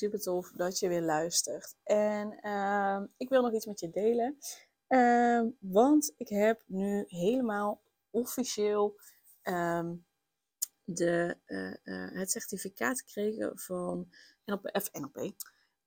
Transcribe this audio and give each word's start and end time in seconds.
Super 0.00 0.20
tof 0.20 0.52
dat 0.52 0.78
je 0.78 0.88
weer 0.88 1.02
luistert. 1.02 1.76
En 1.82 2.38
uh, 2.42 3.00
ik 3.16 3.28
wil 3.28 3.42
nog 3.42 3.52
iets 3.52 3.66
met 3.66 3.80
je 3.80 3.90
delen. 3.90 4.38
Uh, 4.88 5.42
want 5.58 6.14
ik 6.16 6.28
heb 6.28 6.62
nu 6.66 7.04
helemaal 7.06 7.82
officieel 8.10 9.00
um, 9.42 10.06
de, 10.84 11.36
uh, 11.46 11.74
uh, 11.84 12.18
het 12.18 12.30
certificaat 12.30 13.00
gekregen 13.00 13.58
van 13.58 14.08
NLP, 14.44 14.70
F. 14.82 14.90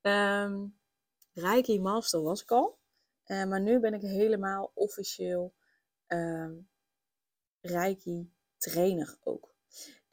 Um, 0.01 0.77
Reiki 1.33 1.79
Master 1.79 2.21
was 2.21 2.41
ik 2.41 2.51
al. 2.51 2.81
Maar 3.25 3.61
nu 3.61 3.79
ben 3.79 3.93
ik 3.93 4.01
helemaal 4.01 4.71
officieel 4.73 5.53
Reiki 7.61 8.31
trainer 8.57 9.17
ook. 9.23 9.52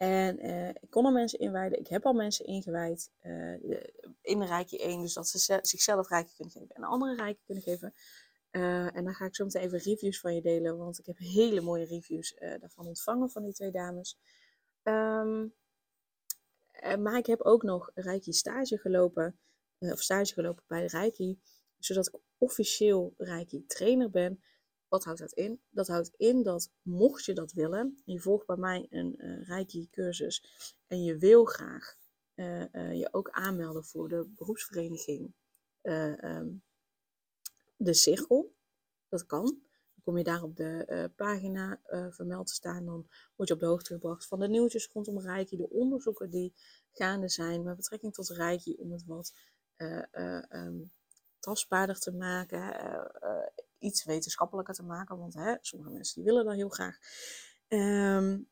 En 0.00 0.46
uh, 0.46 0.68
ik 0.68 0.90
kon 0.90 1.04
al 1.04 1.12
mensen 1.12 1.38
inwijden. 1.38 1.78
Ik 1.78 1.88
heb 1.88 2.06
al 2.06 2.12
mensen 2.12 2.44
ingewijd 2.46 3.10
uh, 3.22 3.52
in 4.22 4.38
de 4.38 4.46
Rijkje 4.46 4.78
1. 4.78 5.00
Dus 5.00 5.12
dat 5.12 5.28
ze 5.28 5.58
zichzelf 5.62 6.08
Rijkje 6.08 6.34
kunnen 6.36 6.52
geven 6.52 6.74
en 6.74 6.82
andere 6.82 7.14
Rijkje 7.14 7.44
kunnen 7.44 7.62
geven. 7.64 7.94
Uh, 8.50 8.96
en 8.96 9.04
dan 9.04 9.14
ga 9.14 9.24
ik 9.24 9.34
zo 9.34 9.44
meteen 9.44 9.62
even 9.62 9.78
reviews 9.78 10.20
van 10.20 10.34
je 10.34 10.42
delen. 10.42 10.76
Want 10.76 10.98
ik 10.98 11.06
heb 11.06 11.18
hele 11.18 11.60
mooie 11.60 11.84
reviews 11.84 12.34
daarvan 12.38 12.86
ontvangen 12.86 13.30
van 13.30 13.42
die 13.42 13.52
twee 13.52 13.70
dames. 13.70 14.18
Um, 14.82 15.54
maar 16.98 17.16
ik 17.18 17.26
heb 17.26 17.40
ook 17.40 17.62
nog 17.62 17.90
Rijkje 17.94 18.32
stage 18.32 18.78
gelopen. 18.78 19.38
of 19.78 20.00
stage 20.02 20.32
gelopen 20.32 20.64
bij 20.66 20.86
Rijkje. 20.86 21.36
Zodat 21.78 22.06
ik 22.06 22.20
officieel 22.38 23.14
Rijkje 23.16 23.66
trainer 23.66 24.10
ben. 24.10 24.42
Wat 24.90 25.04
houdt 25.04 25.20
dat 25.20 25.32
in? 25.32 25.60
Dat 25.70 25.86
houdt 25.86 26.12
in 26.16 26.42
dat 26.42 26.70
mocht 26.82 27.24
je 27.24 27.32
dat 27.32 27.52
willen, 27.52 28.02
je 28.04 28.20
volgt 28.20 28.46
bij 28.46 28.56
mij 28.56 28.86
een 28.90 29.14
uh, 29.18 29.46
Reiki 29.46 29.88
cursus 29.90 30.44
en 30.86 31.04
je 31.04 31.18
wil 31.18 31.44
graag 31.44 31.96
uh, 32.34 32.64
uh, 32.72 32.94
je 32.94 33.08
ook 33.12 33.30
aanmelden 33.30 33.84
voor 33.84 34.08
de 34.08 34.28
beroepsvereniging 34.36 35.34
um, 35.82 36.62
De 37.76 37.94
Cirkel, 37.94 38.54
dat 39.08 39.26
kan. 39.26 39.44
Dan 39.44 40.02
kom 40.04 40.18
je 40.18 40.24
daar 40.24 40.42
op 40.42 40.56
de 40.56 41.10
pagina 41.16 41.80
vermeld 42.10 42.46
te 42.46 42.54
staan, 42.54 42.84
dan 42.84 43.08
word 43.36 43.48
je 43.48 43.54
op 43.54 43.60
de 43.60 43.66
hoogte 43.66 43.92
gebracht 43.92 44.26
van 44.26 44.38
de 44.40 44.48
nieuwtjes 44.48 44.88
rondom 44.92 45.18
Reiki, 45.18 45.56
de 45.56 45.70
onderzoeken 45.70 46.30
die 46.30 46.54
gaande 46.90 47.28
zijn 47.28 47.62
met 47.62 47.76
betrekking 47.76 48.14
tot 48.14 48.28
Reiki, 48.28 48.76
om 48.78 48.92
het 48.92 49.04
wat 49.04 49.34
um, 50.48 50.92
tastbaarder 51.38 51.98
te 51.98 52.12
maken 52.12 52.62
iets 53.80 54.04
wetenschappelijker 54.04 54.74
te 54.74 54.82
maken. 54.82 55.18
Want 55.18 55.34
hè, 55.34 55.56
sommige 55.60 55.90
mensen 55.90 56.14
die 56.14 56.24
willen 56.24 56.44
dat 56.44 56.54
heel 56.54 56.68
graag. 56.68 56.98
Um, 57.68 58.48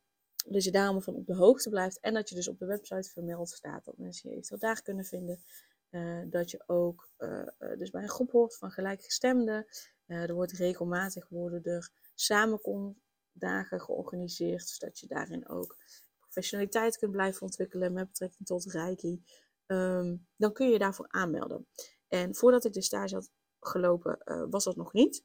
dus 0.47 0.65
je 0.65 0.71
daarom 0.71 1.03
van 1.03 1.15
op 1.15 1.27
de 1.27 1.35
hoogte 1.35 1.71
blijft. 1.71 2.01
En 2.01 2.15
dat 2.15 2.29
je 2.29 2.35
dus 2.35 2.49
op 2.49 2.59
de 2.59 2.67
website 2.67 3.11
vermeld 3.11 3.49
staat. 3.49 3.85
Dat 3.85 3.99
mensen 3.99 4.29
je 4.29 4.35
eventueel 4.35 4.61
daar 4.61 4.83
kunnen 4.83 5.05
vinden. 5.05 5.43
Uh, 5.91 6.23
dat 6.27 6.51
je 6.51 6.63
ook 6.67 7.11
uh, 7.19 7.49
dus 7.79 7.91
bij 7.91 8.03
een 8.03 8.09
groep 8.09 8.31
hoort 8.31 8.57
van 8.57 8.71
gelijkgestemden. 8.71 9.67
er 10.07 10.35
wordt 10.35 10.53
regelmatig 10.53 11.29
worden 11.29 11.65
er 11.65 11.91
samenkomdagen 12.15 13.81
georganiseerd. 13.81 14.69
Zodat 14.69 14.99
je 14.99 15.07
daarin 15.07 15.49
ook 15.49 15.77
professionaliteit 16.21 16.99
kunt 16.99 17.13
blijven 17.13 17.43
ontwikkelen 17.43 17.93
met 17.93 18.07
betrekking 18.09 18.47
tot 18.47 18.65
Reiki. 18.65 19.23
Um, 19.67 20.27
dan 20.37 20.53
kun 20.53 20.71
je 20.71 20.79
daarvoor 20.79 21.09
aanmelden. 21.09 21.67
En 22.09 22.35
voordat 22.35 22.65
ik 22.65 22.73
de 22.73 22.83
stage 22.83 23.15
had 23.15 23.31
gelopen, 23.61 24.19
uh, 24.25 24.45
was 24.51 24.65
dat 24.65 24.77
nog 24.77 24.93
niet. 24.93 25.25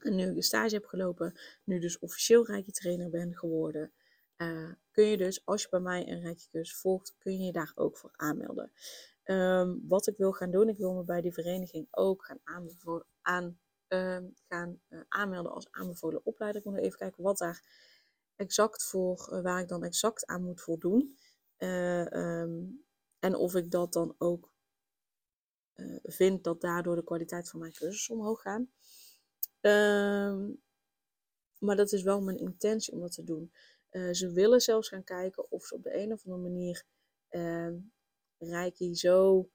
En 0.00 0.14
nu 0.14 0.28
ik 0.28 0.34
de 0.34 0.42
stage 0.42 0.74
heb 0.74 0.84
gelopen, 0.84 1.40
nu 1.64 1.78
dus 1.78 1.98
officieel 1.98 2.46
Reiki 2.46 2.72
trainer 2.72 3.10
ben 3.10 3.36
geworden, 3.36 3.92
uh, 4.36 4.72
kun 4.90 5.04
je 5.04 5.16
dus, 5.16 5.44
als 5.44 5.62
je 5.62 5.68
bij 5.68 5.80
mij 5.80 6.08
een 6.08 6.20
Reiki 6.20 6.48
cursus 6.50 6.80
volgt, 6.80 7.14
kun 7.18 7.38
je 7.38 7.44
je 7.44 7.52
daar 7.52 7.72
ook 7.74 7.96
voor 7.96 8.10
aanmelden. 8.16 8.72
Um, 9.24 9.84
wat 9.88 10.06
ik 10.06 10.16
wil 10.16 10.32
gaan 10.32 10.50
doen, 10.50 10.68
ik 10.68 10.76
wil 10.76 10.94
me 10.94 11.04
bij 11.04 11.20
die 11.20 11.32
vereniging 11.32 11.88
ook 11.90 12.24
gaan, 12.24 12.40
aanbevolen, 12.44 13.06
aan, 13.20 13.58
uh, 13.88 14.18
gaan 14.48 14.80
uh, 14.88 15.00
aanmelden 15.08 15.52
als 15.52 15.70
aanbevolen 15.70 16.20
opleider. 16.24 16.60
Ik 16.60 16.66
moet 16.66 16.78
even 16.78 16.98
kijken 16.98 17.22
wat 17.22 17.38
daar 17.38 17.62
exact 18.36 18.84
voor, 18.84 19.42
waar 19.42 19.60
ik 19.60 19.68
dan 19.68 19.84
exact 19.84 20.26
aan 20.26 20.42
moet 20.42 20.60
voldoen. 20.60 21.16
Um, 21.58 22.84
en 23.18 23.34
of 23.34 23.54
ik 23.54 23.70
dat 23.70 23.92
dan 23.92 24.14
ook 24.18 24.52
uh, 25.80 25.98
vind 26.02 26.44
dat 26.44 26.60
daardoor 26.60 26.96
de 26.96 27.04
kwaliteit 27.04 27.50
van 27.50 27.60
mijn 27.60 27.72
cursus 27.72 28.10
omhoog 28.10 28.40
gaat. 28.40 28.62
Ehm, 29.60 30.50
maar 31.58 31.76
dat 31.76 31.92
is 31.92 32.02
wel 32.02 32.20
mijn 32.20 32.38
intentie 32.38 32.92
om 32.92 33.00
dat 33.00 33.12
te 33.12 33.24
doen. 33.24 33.52
Uh, 33.90 34.12
ze 34.12 34.32
willen 34.32 34.60
zelfs 34.60 34.88
gaan 34.88 35.04
kijken 35.04 35.50
of 35.50 35.64
ze 35.64 35.74
op 35.74 35.82
de 35.82 35.96
een 35.96 36.12
of 36.12 36.24
andere 36.24 36.48
manier 36.48 36.84
uh, 37.30 37.72
Reiki 38.38 38.94
zo 38.94 39.50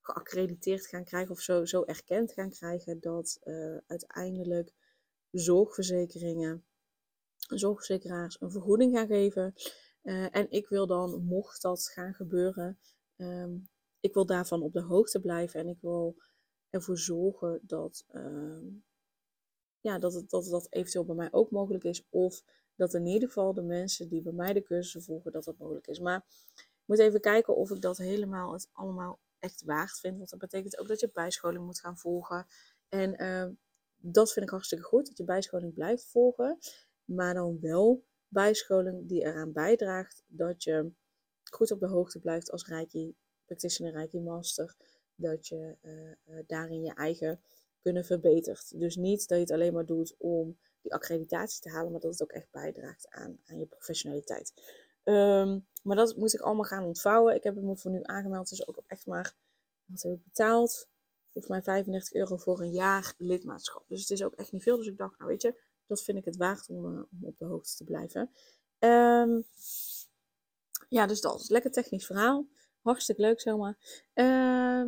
geaccrediteerd 0.00 0.86
gaan 0.86 1.04
krijgen 1.04 1.30
of 1.30 1.40
zo, 1.40 1.64
zo 1.64 1.84
erkend 1.84 2.32
gaan 2.32 2.50
krijgen 2.50 3.00
dat 3.00 3.38
uh, 3.44 3.76
uiteindelijk 3.86 4.72
zorgverzekeringen, 5.30 6.64
zorgverzekeraars 7.36 8.40
een 8.40 8.50
vergoeding 8.50 8.96
gaan 8.96 9.06
geven. 9.06 9.54
En 10.30 10.50
ik 10.50 10.68
wil 10.68 10.86
dan, 10.86 11.24
mocht 11.24 11.62
dat 11.62 11.88
gaan 11.88 12.14
gebeuren, 12.14 12.78
um, 13.16 13.68
ik 14.00 14.14
wil 14.14 14.26
daarvan 14.26 14.62
op 14.62 14.72
de 14.72 14.82
hoogte 14.82 15.20
blijven 15.20 15.60
en 15.60 15.68
ik 15.68 15.80
wil 15.80 16.16
ervoor 16.70 16.98
zorgen 16.98 17.60
dat, 17.62 18.04
uh, 18.12 18.72
ja, 19.80 19.98
dat, 19.98 20.14
het, 20.14 20.30
dat 20.30 20.44
dat 20.44 20.66
eventueel 20.70 21.04
bij 21.04 21.14
mij 21.14 21.28
ook 21.30 21.50
mogelijk 21.50 21.84
is. 21.84 22.06
Of 22.08 22.42
dat 22.76 22.94
in 22.94 23.06
ieder 23.06 23.28
geval 23.28 23.54
de 23.54 23.62
mensen 23.62 24.08
die 24.08 24.22
bij 24.22 24.32
mij 24.32 24.52
de 24.52 24.62
cursussen 24.62 25.02
volgen, 25.02 25.32
dat 25.32 25.44
dat 25.44 25.58
mogelijk 25.58 25.86
is. 25.86 25.98
Maar 25.98 26.24
ik 26.54 26.84
moet 26.84 26.98
even 26.98 27.20
kijken 27.20 27.56
of 27.56 27.70
ik 27.70 27.80
dat 27.80 27.96
helemaal, 27.96 28.52
het 28.52 28.68
allemaal 28.72 29.18
echt 29.38 29.62
waard 29.64 29.98
vind. 29.98 30.16
Want 30.16 30.30
dat 30.30 30.38
betekent 30.38 30.78
ook 30.78 30.88
dat 30.88 31.00
je 31.00 31.10
bijscholing 31.12 31.64
moet 31.64 31.80
gaan 31.80 31.98
volgen. 31.98 32.46
En 32.88 33.22
uh, 33.22 33.46
dat 33.96 34.32
vind 34.32 34.44
ik 34.44 34.50
hartstikke 34.50 34.84
goed, 34.84 35.06
dat 35.06 35.16
je 35.16 35.24
bijscholing 35.24 35.74
blijft 35.74 36.04
volgen. 36.04 36.58
Maar 37.04 37.34
dan 37.34 37.60
wel 37.60 38.04
bijscholing 38.28 39.08
die 39.08 39.24
eraan 39.24 39.52
bijdraagt 39.52 40.22
dat 40.26 40.62
je 40.62 40.92
goed 41.50 41.70
op 41.70 41.80
de 41.80 41.86
hoogte 41.86 42.18
blijft 42.18 42.50
als 42.50 42.66
Reiki 42.66 43.16
practitioner 43.50 43.92
Reiki 43.92 44.20
Master, 44.20 44.76
dat 45.14 45.48
je 45.48 45.76
uh, 45.82 46.38
daarin 46.46 46.82
je 46.82 46.94
eigen 46.94 47.40
kunnen 47.82 48.04
verbetert. 48.04 48.78
Dus 48.78 48.96
niet 48.96 49.28
dat 49.28 49.38
je 49.38 49.44
het 49.44 49.52
alleen 49.52 49.72
maar 49.72 49.86
doet 49.86 50.14
om 50.18 50.58
die 50.82 50.94
accreditatie 50.94 51.60
te 51.60 51.70
halen, 51.70 51.92
maar 51.92 52.00
dat 52.00 52.12
het 52.12 52.22
ook 52.22 52.32
echt 52.32 52.50
bijdraagt 52.50 53.08
aan, 53.08 53.38
aan 53.46 53.58
je 53.58 53.66
professionaliteit. 53.66 54.52
Um, 55.04 55.66
maar 55.82 55.96
dat 55.96 56.16
moet 56.16 56.34
ik 56.34 56.40
allemaal 56.40 56.64
gaan 56.64 56.84
ontvouwen. 56.84 57.34
Ik 57.34 57.42
heb 57.42 57.54
me 57.54 57.76
voor 57.76 57.90
nu 57.90 58.00
aangemeld, 58.02 58.48
dus 58.48 58.66
ook 58.68 58.82
echt 58.86 59.06
maar, 59.06 59.34
wat 59.84 60.02
heb 60.02 60.12
ik 60.12 60.24
betaald? 60.24 60.88
Volgens 61.32 61.52
mij 61.52 61.62
35 61.62 62.12
euro 62.12 62.36
voor 62.36 62.60
een 62.60 62.72
jaar 62.72 63.14
lidmaatschap. 63.18 63.84
Dus 63.88 64.00
het 64.00 64.10
is 64.10 64.22
ook 64.22 64.34
echt 64.34 64.52
niet 64.52 64.62
veel. 64.62 64.76
Dus 64.76 64.86
ik 64.86 64.98
dacht, 64.98 65.18
nou 65.18 65.30
weet 65.30 65.42
je, 65.42 65.60
dat 65.86 66.02
vind 66.02 66.18
ik 66.18 66.24
het 66.24 66.36
waard 66.36 66.68
om, 66.68 66.84
uh, 66.84 67.02
om 67.10 67.24
op 67.24 67.38
de 67.38 67.44
hoogte 67.44 67.76
te 67.76 67.84
blijven. 67.84 68.30
Um, 68.78 69.44
ja, 70.88 71.06
dus 71.06 71.20
dat 71.20 71.40
is 71.40 71.48
lekker 71.48 71.70
technisch 71.70 72.06
verhaal. 72.06 72.46
Hartstikke 72.82 73.22
leuk 73.22 73.40
zomaar. 73.40 74.04
Uh, 74.14 74.84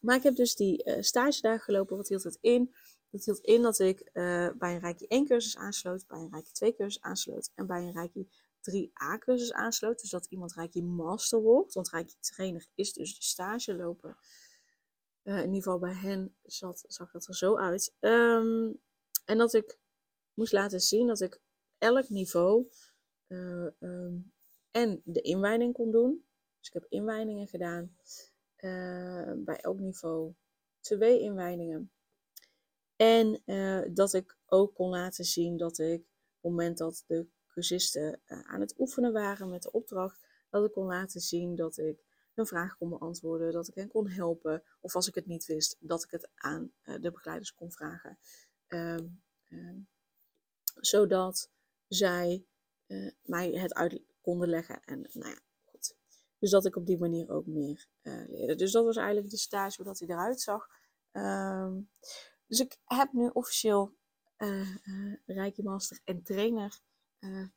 maar 0.00 0.16
ik 0.16 0.22
heb 0.22 0.34
dus 0.34 0.54
die 0.54 0.84
uh, 0.84 1.02
stage 1.02 1.40
daar 1.40 1.60
gelopen. 1.60 1.96
Wat 1.96 2.08
hield 2.08 2.22
het 2.22 2.38
in? 2.40 2.74
Dat 3.10 3.24
hield 3.24 3.40
in 3.40 3.62
dat 3.62 3.78
ik 3.78 4.00
uh, 4.00 4.50
bij 4.58 4.74
een 4.74 4.80
Reiki 4.80 5.06
1 5.06 5.26
cursus 5.26 5.56
aansloot, 5.56 6.06
bij 6.06 6.18
een 6.18 6.30
Reiki 6.30 6.52
2 6.52 6.74
cursus 6.74 7.02
aansloot 7.02 7.50
en 7.54 7.66
bij 7.66 7.82
een 7.82 7.92
Reiki 7.92 8.28
3A 8.70 9.18
cursus 9.18 9.52
aansloot. 9.52 10.00
Dus 10.00 10.10
dat 10.10 10.26
iemand 10.26 10.54
Reiki 10.54 10.82
Master 10.82 11.40
wordt. 11.40 11.74
Want 11.74 11.90
Reiki 11.90 12.14
trainer 12.20 12.66
is 12.74 12.92
dus 12.92 13.18
de 13.18 13.24
stage 13.24 13.74
lopen. 13.74 14.16
Uh, 15.22 15.38
in 15.38 15.44
ieder 15.44 15.62
geval 15.62 15.78
bij 15.78 15.94
hen 15.94 16.36
zat, 16.42 16.84
zag 16.86 17.10
dat 17.10 17.26
er 17.26 17.36
zo 17.36 17.56
uit. 17.56 17.94
Um, 18.00 18.80
en 19.24 19.38
dat 19.38 19.54
ik 19.54 19.78
moest 20.34 20.52
laten 20.52 20.80
zien 20.80 21.06
dat 21.06 21.20
ik 21.20 21.40
elk 21.78 22.08
niveau 22.08 22.66
um, 23.26 24.32
en 24.70 25.00
de 25.04 25.20
inwijding 25.20 25.72
kon 25.72 25.90
doen. 25.90 26.25
Dus 26.66 26.74
ik 26.74 26.82
heb 26.82 27.00
inwijdingen 27.00 27.48
gedaan. 27.48 27.96
Uh, 28.56 29.32
bij 29.36 29.60
elk 29.60 29.78
niveau 29.78 30.34
twee 30.80 31.20
inwijdingen. 31.20 31.90
En 32.96 33.42
uh, 33.46 33.82
dat 33.94 34.12
ik 34.12 34.36
ook 34.46 34.74
kon 34.74 34.90
laten 34.90 35.24
zien 35.24 35.56
dat 35.56 35.78
ik 35.78 36.00
op 36.00 36.06
het 36.40 36.50
moment 36.50 36.78
dat 36.78 37.04
de 37.06 37.26
cursisten 37.46 38.20
uh, 38.26 38.40
aan 38.40 38.60
het 38.60 38.78
oefenen 38.78 39.12
waren 39.12 39.50
met 39.50 39.62
de 39.62 39.70
opdracht, 39.70 40.26
dat 40.50 40.64
ik 40.64 40.72
kon 40.72 40.86
laten 40.86 41.20
zien 41.20 41.54
dat 41.54 41.78
ik 41.78 42.04
hun 42.34 42.46
vragen 42.46 42.78
kon 42.78 42.88
beantwoorden, 42.88 43.52
dat 43.52 43.68
ik 43.68 43.74
hen 43.74 43.88
kon 43.88 44.08
helpen. 44.08 44.62
Of 44.80 44.94
als 44.94 45.08
ik 45.08 45.14
het 45.14 45.26
niet 45.26 45.46
wist, 45.46 45.76
dat 45.80 46.04
ik 46.04 46.10
het 46.10 46.28
aan 46.34 46.72
de 46.82 47.10
begeleiders 47.10 47.54
kon 47.54 47.72
vragen. 47.72 48.18
Ehm, 48.66 49.06
ehm, 49.48 49.78
zodat 50.80 51.50
zij 51.88 52.46
mij 53.22 53.50
het 53.50 53.74
uit 53.74 54.02
konden 54.20 54.48
leggen. 54.48 54.80
En 54.84 55.10
nou 55.12 55.30
ja. 55.30 55.45
Dus 56.38 56.50
dat 56.50 56.66
ik 56.66 56.76
op 56.76 56.86
die 56.86 56.98
manier 56.98 57.30
ook 57.30 57.46
meer 57.46 57.86
leerde. 58.02 58.54
Dus 58.54 58.72
dat 58.72 58.84
was 58.84 58.96
eigenlijk 58.96 59.30
de 59.30 59.36
stage, 59.36 59.76
hoe 59.76 59.84
dat 59.84 59.98
hij 59.98 60.08
eruit 60.08 60.40
zag. 60.40 60.68
Ehm, 61.12 61.80
dus 62.46 62.60
ik 62.60 62.78
heb 62.84 63.12
nu 63.12 63.30
officieel 63.32 63.94
uh, 64.38 65.56
Master 65.56 66.00
en 66.04 66.22
Trainer 66.22 66.80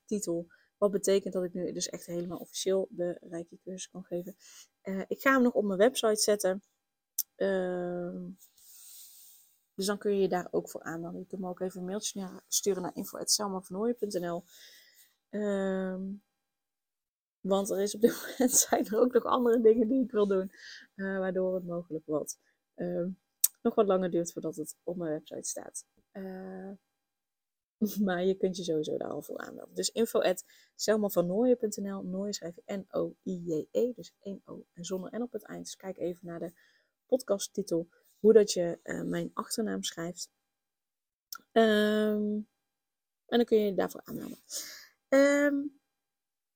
titel. 0.06 0.48
Wat 0.78 0.92
betekent 0.92 1.34
dat 1.34 1.44
ik 1.44 1.54
nu 1.54 1.72
dus 1.72 1.90
echt 1.90 2.06
helemaal 2.06 2.38
officieel 2.38 2.88
de 2.90 3.18
Reiki 3.30 3.60
cursus 3.64 3.90
kan 3.90 4.04
geven. 4.04 4.36
ik 5.08 5.22
ga 5.22 5.32
hem 5.32 5.42
nog 5.42 5.54
op 5.54 5.64
mijn 5.64 5.80
website 5.80 6.22
zetten. 6.22 6.64
Ehm, 7.36 8.30
dus 9.80 9.86
dan 9.86 9.98
kun 9.98 10.16
je 10.16 10.22
je 10.22 10.30
daar 10.30 10.48
ook 10.52 10.70
voor 10.70 10.84
aanmelden. 10.84 11.20
Je 11.20 11.28
kunt 11.28 11.42
me 11.42 11.48
ook 11.48 11.60
even 11.60 11.80
een 11.80 11.86
mailtje 11.86 12.42
sturen 12.48 12.82
naar 12.82 12.96
info.selmavernooien.nl 12.96 14.44
um, 15.30 16.24
Want 17.42 17.70
er 17.70 17.80
is 17.80 17.96
op 17.96 18.02
dit 18.02 18.12
moment 18.30 18.52
zijn 18.52 18.86
er 18.86 19.00
ook 19.00 19.14
nog 19.14 19.24
andere 19.24 19.62
dingen 19.62 19.88
die 19.88 20.04
ik 20.04 20.12
wil 20.12 20.28
doen. 20.28 20.52
waardoor 20.96 21.56
het 21.56 21.66
mogelijk 21.66 22.06
wordt 22.06 22.38
nog 23.62 23.76
wat 23.76 23.88
langer 23.88 24.12
duurt 24.12 24.32
voordat 24.32 24.56
het 24.56 24.76
op 24.84 24.98
mijn 24.98 25.12
website 25.12 25.50
staat. 25.50 25.86
Uh, 26.14 26.72
maar 28.06 28.24
je 28.24 28.36
kunt 28.36 28.58
je 28.58 28.64
sowieso 28.64 28.98
daar 28.98 29.10
al 29.10 29.22
voor 29.22 29.38
aanmelden. 29.38 29.76
Dus 29.76 29.92
info 29.92 30.20
at. 30.20 30.46
Nooien 31.26 32.34
schrijf 32.34 32.56
je 32.56 32.64
N-O-I-J-E. 32.66 33.94
Dus 33.94 34.14
1-O 34.14 34.66
en 34.74 34.86
zonder 34.86 35.20
N 35.20 35.22
op 35.22 35.32
het 35.32 35.44
eind. 35.44 35.66
Dus 35.66 35.76
kijk 35.76 35.98
even 35.98 36.28
naar 36.28 36.40
de 36.40 36.54
podcasttitel. 37.06 37.90
Hoe 38.20 38.34
dat 38.34 38.52
je 38.52 38.80
uh, 38.84 39.02
mijn 39.02 39.32
achternaam 39.34 39.84
schrijft. 39.84 40.30
Um, 41.52 42.48
en 43.26 43.38
dan 43.38 43.46
kun 43.46 43.58
je 43.58 43.66
je 43.66 43.74
daarvoor 43.74 44.02
aanmelden. 44.04 44.40
Um, 45.10 45.79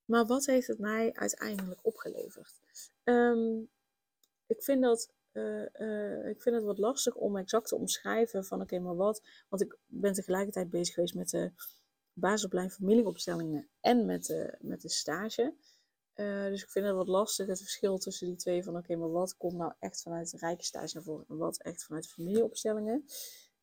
maar 0.06 0.26
wat 0.26 0.46
heeft 0.46 0.68
het 0.68 0.80
mij 0.80 1.14
uiteindelijk 1.14 1.80
opgeleverd? 1.86 2.62
Um, 3.04 3.70
ik 4.48 4.64
vind 4.64 4.82
dat 4.82 5.12
uh, 5.34 5.66
uh, 5.80 6.28
ik 6.30 6.42
vind 6.42 6.56
het 6.56 6.64
wat 6.64 6.78
lastig 6.78 7.16
om 7.16 7.38
exact 7.38 7.68
te 7.68 7.76
omschrijven 7.76 8.46
van 8.46 8.62
oké, 8.62 8.80
maar 8.80 8.96
wat. 8.96 9.22
Want 9.50 9.62
ik 9.62 9.78
ben 9.86 10.14
tegelijkertijd 10.14 10.70
bezig 10.70 10.94
geweest 10.94 11.16
met 11.16 11.30
de 11.30 11.52
basisopleiding 12.14 12.78
familieopstellingen 12.78 13.70
en 13.80 14.06
met 14.06 14.26
de, 14.26 14.58
met 14.60 14.82
de 14.82 14.90
stage. 14.90 15.54
Uh, 16.16 16.46
dus 16.46 16.64
ik 16.64 16.70
vind 16.70 16.86
het 16.86 16.96
wat 16.96 17.08
lastig 17.08 17.48
het 17.48 17.60
verschil 17.60 17.98
tussen 17.98 18.28
die 18.28 18.36
twee 18.36 18.64
van 18.64 18.78
oké, 18.78 18.96
maar 18.96 19.12
wat 19.12 19.38
komt 19.38 19.58
nou 19.58 19.74
echt 19.80 20.02
vanuit 20.02 20.32
de 20.32 20.38
rijke 20.38 20.64
stage 20.64 20.94
naar 20.94 21.04
voren 21.04 21.26
en 21.30 21.38
wat 21.38 21.62
echt 21.62 21.84
vanuit 21.84 22.08
familieopstellingen. 22.08 23.06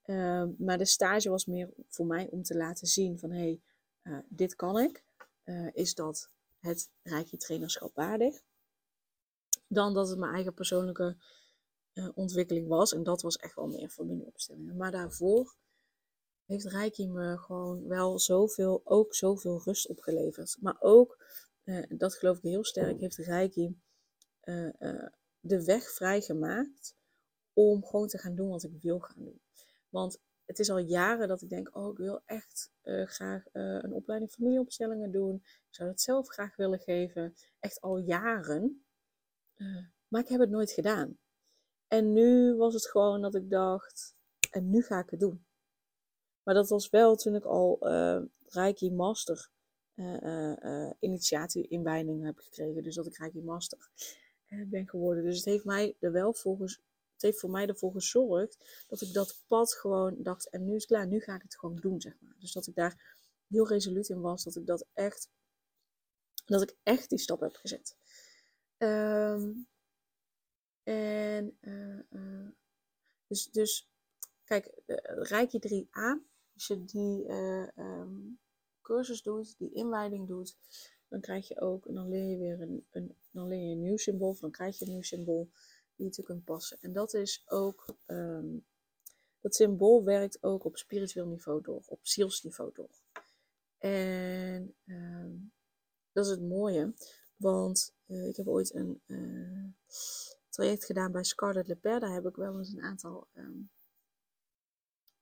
Ehm, 0.03 0.51
maar 0.59 0.79
de 0.79 0.85
stage 0.85 1.31
was 1.31 1.47
meer 1.47 1.71
voor 1.89 2.07
mij 2.07 2.29
om 2.31 2.43
te 2.43 2.57
laten 2.57 2.87
zien 2.87 3.19
van 3.19 3.31
hé, 3.31 3.61
hey, 4.03 4.25
dit 4.29 4.55
kan 4.57 4.79
ik. 4.79 5.05
Is 5.73 5.95
dat 5.95 6.31
het 6.59 6.91
rijke 7.03 7.37
trainerschap 7.37 7.95
waardig? 7.95 8.43
Dan 9.67 9.95
dat 9.95 10.09
het 10.09 10.19
mijn 10.19 10.35
eigen 10.35 10.55
persoonlijke 10.55 11.17
uh, 11.95 12.09
ontwikkeling 12.15 12.69
was. 12.69 12.95
En 12.95 13.03
dat 13.03 13.23
was 13.23 13.37
echt 13.37 13.55
wel 13.55 13.67
meer 13.67 13.89
familieopstellingen. 13.89 14.77
Maar 14.77 14.91
daarvoor 14.91 15.55
heeft 16.45 16.65
Reiki 16.65 17.09
me 17.09 17.39
gewoon 17.39 17.87
wel 17.87 18.19
zoveel, 18.19 18.81
ook 18.85 19.15
zoveel 19.15 19.63
rust 19.65 19.89
opgeleverd. 19.89 20.57
Maar 20.61 20.77
ook, 20.81 21.25
uh, 21.65 21.85
dat 21.89 22.15
geloof 22.15 22.37
ik 22.37 22.43
heel 22.43 22.65
sterk, 22.65 23.01
heeft 23.01 23.17
Reiki 23.17 23.81
de 25.41 25.65
weg 25.65 25.91
vrijgemaakt 25.91 26.95
om 27.53 27.85
gewoon 27.85 28.09
te 28.09 28.19
gaan 28.19 28.35
doen 28.35 28.49
wat 28.49 28.63
ik 28.63 28.73
wil 28.81 28.99
gaan 28.99 29.25
doen. 29.25 29.41
Want 29.89 30.21
het 30.51 30.59
is 30.59 30.71
al 30.71 30.79
jaren 30.79 31.29
dat 31.29 31.43
ik 31.43 31.49
denk, 31.49 31.77
oh, 31.77 31.91
ik 31.93 31.97
wil 31.97 32.23
echt 32.25 32.71
graag 33.05 33.45
een 33.53 33.93
opleiding 33.93 34.31
familieopstellingen 34.31 35.13
doen. 35.13 35.35
Ik 35.45 35.75
zou 35.75 35.89
dat 35.89 36.01
zelf 36.01 36.29
graag 36.29 36.57
willen 36.57 36.79
geven. 36.79 37.35
Echt 37.61 37.81
al 37.81 37.99
jaren. 37.99 38.85
maar 40.11 40.21
ik 40.21 40.29
heb 40.29 40.41
het 40.41 40.51
nooit 40.51 40.71
gedaan. 40.71 41.19
En 41.87 42.13
nu 42.13 42.55
was 42.55 42.75
het 42.75 42.87
gewoon 42.87 43.23
dat 43.23 43.35
ik 43.35 43.51
dacht, 43.51 44.17
en 44.51 44.71
nu 44.71 44.83
ga 44.83 44.99
ik 44.99 45.11
het 45.11 45.21
doen. 45.21 45.45
Maar 46.43 46.55
dat 46.55 46.69
was 46.69 46.91
wel 46.91 47.17
toen 47.17 47.35
ik 47.35 47.45
al 47.45 47.79
Reiki 48.45 48.93
Master 48.93 49.51
initiatie 50.99 51.69
inwijding 51.69 52.25
heb 52.25 52.39
gekregen. 52.39 52.83
Dus 52.83 52.95
dat 52.95 53.07
ik 53.07 53.17
Reiki 53.17 53.43
Master 53.43 53.91
ben 54.67 54.89
geworden. 54.89 55.25
Dus 55.25 55.37
het 55.37 55.45
heeft 55.45 55.65
mij 55.65 55.97
er 56.01 56.13
wel 56.13 56.33
volgens, 56.33 56.81
het 57.21 57.31
heeft 57.31 57.41
voor 57.41 57.51
mij 57.51 57.67
ervoor 57.67 57.93
gezorgd 57.93 58.85
dat 58.89 59.01
ik 59.01 59.13
dat 59.13 59.43
pad 59.47 59.75
gewoon 59.75 60.23
dacht, 60.23 60.49
en 60.49 60.65
nu 60.65 60.75
is 60.75 60.83
het 60.83 60.91
klaar, 60.91 61.07
nu 61.07 61.21
ga 61.21 61.35
ik 61.35 61.43
het 61.43 61.59
gewoon 61.59 61.77
doen, 61.77 62.01
zeg 62.01 62.21
maar. 62.21 62.35
Dus 62.39 62.53
dat 62.53 62.67
ik 62.67 62.75
daar 62.75 63.17
heel 63.49 63.69
resoluut 63.69 64.09
in 64.09 64.21
was, 64.21 64.45
dat 64.45 64.57
ik 64.57 64.67
dat 64.67 64.87
echt, 64.93 65.31
dat 66.47 66.63
ik 66.63 66.77
echt 66.83 67.09
die 67.09 67.19
stap 67.19 67.41
heb 67.41 67.57
gezet. 67.57 67.97
Um, 68.79 69.69
en 70.83 71.59
uh, 71.61 72.49
dus, 73.27 73.51
dus 73.51 73.91
kijk, 74.45 74.83
Reiki 75.05 75.59
3A, 75.59 76.29
als 76.55 76.67
je 76.67 76.85
die 76.85 77.25
uh, 77.25 77.69
um, 77.77 78.39
cursus 78.83 79.23
doet, 79.23 79.59
die 79.59 79.73
inwijding 79.73 80.29
doet, 80.29 80.57
dan 81.09 81.21
krijg 81.21 81.49
je 81.49 81.61
ook, 81.61 81.87
en 81.87 81.95
dan 81.95 82.09
leer 82.09 82.25
je 82.25 82.37
weer 82.37 82.61
een, 82.61 82.87
een, 82.91 83.17
dan 83.31 83.47
leer 83.47 83.67
je 83.67 83.73
een 83.73 83.83
nieuw 83.83 83.97
symbool, 83.97 84.37
dan 84.41 84.51
krijg 84.51 84.79
je 84.79 84.85
een 84.85 84.91
nieuw 84.91 85.03
symbool 85.03 85.51
je 86.05 86.11
te 86.11 86.23
kunt 86.23 86.45
passen. 86.45 86.79
En 86.81 86.93
dat 86.93 87.15
is 87.15 87.43
ook, 87.47 87.85
um, 88.07 88.65
dat 89.41 89.55
symbool 89.55 90.05
werkt 90.05 90.43
ook 90.43 90.65
op 90.65 90.77
spiritueel 90.77 91.27
niveau 91.27 91.63
door, 91.63 91.83
op 91.87 92.01
zielsniveau 92.03 92.71
door. 92.75 93.01
En 93.79 94.75
um, 94.87 95.53
dat 96.13 96.25
is 96.25 96.31
het 96.31 96.43
mooie, 96.43 96.95
want 97.37 97.95
uh, 98.07 98.29
ik 98.29 98.37
heb 98.37 98.49
ooit 98.49 98.75
een 98.75 99.03
traject 100.49 100.85
gedaan 100.85 101.13
bij 101.13 101.25
Scarlett 101.25 101.69
Leper. 101.69 102.01
Daar 102.01 102.13
heb 102.13 102.27
ik 102.27 102.37
wel 102.37 102.59
eens 102.59 102.73
een 102.73 102.83
aantal 102.83 103.27
um, 103.35 103.71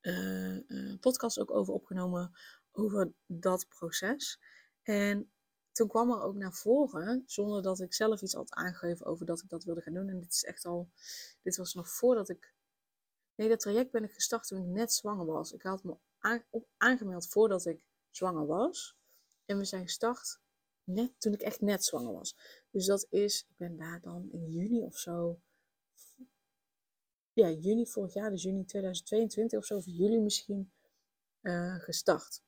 uh, 0.01 0.99
podcasts 1.01 1.39
ook 1.39 1.51
over 1.51 1.75
opgenomen. 1.75 2.33
Over 2.73 3.13
dat 3.27 3.69
proces. 3.69 4.41
En 4.83 5.31
toen 5.79 5.89
kwam 5.89 6.11
er 6.11 6.23
ook 6.23 6.35
naar 6.35 6.53
voren, 6.53 7.23
zonder 7.27 7.63
dat 7.63 7.81
ik 7.81 7.95
zelf 7.95 8.23
iets 8.23 8.35
had 8.35 8.53
aangegeven 8.53 9.07
over 9.07 9.27
dat 9.27 9.43
ik 9.43 9.49
dat 9.49 9.65
wilde 9.65 9.81
gaan 9.81 9.95
doen. 9.95 10.09
En 10.09 10.21
dit 10.21 10.33
is 10.33 10.45
echt 10.45 10.65
al, 10.65 10.89
dit 11.43 11.57
was 11.57 11.75
nog 11.75 11.89
voordat 11.89 12.29
ik, 12.29 12.55
nee 13.35 13.49
dat 13.49 13.61
traject 13.61 13.91
ben 13.91 14.05
ik 14.05 14.13
gestart 14.13 14.47
toen 14.47 14.63
ik 14.63 14.67
net 14.67 14.93
zwanger 14.93 15.27
was. 15.27 15.53
Ik 15.53 15.63
had 15.63 15.85
me 15.85 15.97
aangemeld 16.77 17.29
voordat 17.29 17.67
ik 17.67 17.85
zwanger 18.11 18.47
was. 18.47 18.97
En 19.45 19.59
we 19.59 19.65
zijn 19.65 19.83
gestart 19.83 20.41
net 20.85 21.21
toen 21.21 21.33
ik 21.33 21.41
echt 21.41 21.61
net 21.61 21.85
zwanger 21.85 22.13
was. 22.13 22.37
Dus 22.71 22.87
dat 22.87 23.07
is, 23.11 23.47
ik 23.49 23.57
ben 23.57 23.77
daar 23.77 24.01
dan 24.01 24.29
in 24.33 24.51
juni 24.51 24.83
of 24.83 24.99
zo. 24.99 25.41
Ja, 27.33 27.51
juni 27.51 27.87
vorig 27.87 28.15
jaar, 28.15 28.31
dus 28.31 28.43
juni 28.43 28.65
2022 28.65 29.59
of 29.59 29.65
zo, 29.65 29.77
of 29.77 29.85
juli 29.87 30.19
misschien, 30.19 30.73
uh, 31.43 31.79
gestart. 31.79 32.43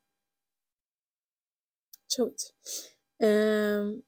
Zoiets. 2.06 2.54
Um, 3.22 4.04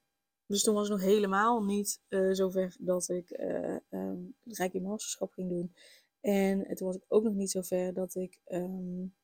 dus 0.47 0.62
toen 0.62 0.75
was 0.75 0.88
het 0.88 0.99
nog 0.99 1.07
helemaal 1.07 1.64
niet 1.64 2.00
uh, 2.09 2.33
zover 2.33 2.76
dat 2.78 3.09
ik 3.09 3.31
uh, 3.31 3.76
um, 3.90 4.37
Rijk 4.45 4.73
in 4.73 4.83
Masterschap 4.83 5.33
ging 5.33 5.49
doen. 5.49 5.75
En 6.21 6.75
toen 6.75 6.87
was 6.87 6.97
ik 6.97 7.04
ook 7.09 7.23
nog 7.23 7.35
niet 7.35 7.50
zover 7.50 7.92
dat 7.95 8.14
ik 8.14 8.40
um, 8.47 9.14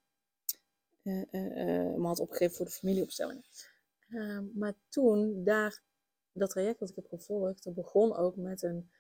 me 1.02 2.06
had 2.06 2.20
opgegeven 2.20 2.56
voor 2.56 2.66
de 2.66 2.72
familieopstellingen. 2.72 3.44
Ehm, 4.08 4.46
maar 4.54 4.74
toen, 4.88 5.44
daar, 5.44 5.82
dat 6.32 6.50
traject 6.50 6.78
dat 6.78 6.88
ik 6.88 6.96
heb 6.96 7.06
gevolgd, 7.06 7.64
dat 7.64 7.74
begon 7.74 8.16
ook 8.16 8.36
met 8.36 8.62
een, 8.62 8.90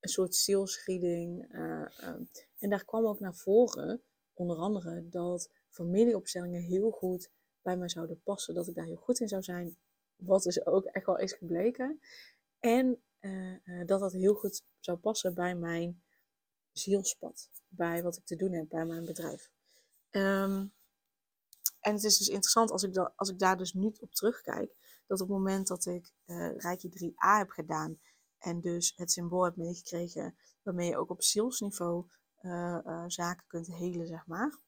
een 0.00 0.08
soort 0.08 0.48
ehm, 0.48 2.24
en 2.58 2.70
daar 2.70 2.84
kwam 2.84 3.06
ook 3.06 3.20
naar 3.20 3.34
voren, 3.34 4.02
onder 4.34 4.56
andere, 4.56 5.08
dat 5.08 5.50
familieopstellingen 5.68 6.62
heel 6.62 6.90
goed 6.90 7.30
bij 7.62 7.76
mij 7.76 7.88
zouden 7.88 8.20
passen. 8.22 8.54
Dat 8.54 8.68
ik 8.68 8.74
daar 8.74 8.84
heel 8.84 8.96
goed 8.96 9.20
in 9.20 9.28
zou 9.28 9.42
zijn. 9.42 9.76
Wat 10.18 10.42
dus 10.42 10.66
ook 10.66 10.84
echt 10.84 11.06
wel 11.06 11.18
is 11.18 11.32
gebleken. 11.32 12.00
En 12.58 13.02
uh, 13.20 13.52
uh, 13.64 13.86
dat 13.86 14.00
dat 14.00 14.12
heel 14.12 14.34
goed 14.34 14.62
zou 14.78 14.98
passen 14.98 15.34
bij 15.34 15.54
mijn 15.54 16.02
zielspad. 16.72 17.50
Bij 17.68 18.02
wat 18.02 18.16
ik 18.16 18.24
te 18.24 18.36
doen 18.36 18.52
heb 18.52 18.68
bij 18.68 18.84
mijn 18.86 19.04
bedrijf. 19.04 19.50
Um, 20.10 20.72
en 21.80 21.94
het 21.94 22.04
is 22.04 22.18
dus 22.18 22.28
interessant 22.28 22.70
als 22.70 22.82
ik, 22.82 22.92
da 22.92 23.12
als 23.16 23.30
ik 23.30 23.38
daar 23.38 23.56
dus 23.56 23.72
nu 23.72 23.92
op 24.00 24.14
terugkijk, 24.14 24.76
dat 25.06 25.20
op 25.20 25.28
het 25.28 25.36
moment 25.36 25.66
dat 25.66 25.86
ik 25.86 26.12
uh, 26.26 26.56
Rijkje 26.56 27.12
3a 27.12 27.38
heb 27.38 27.50
gedaan 27.50 28.00
en 28.38 28.60
dus 28.60 28.92
het 28.96 29.10
symbool 29.10 29.44
heb 29.44 29.56
meegekregen 29.56 30.36
waarmee 30.62 30.88
je 30.88 30.96
ook 30.96 31.10
op 31.10 31.22
zielsniveau 31.22 32.06
zaken 33.06 33.44
kunt 33.46 33.66
helen, 33.66 34.06
zeg 34.06 34.26
maar. 34.26 34.58